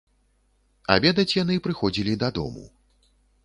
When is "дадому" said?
2.27-2.69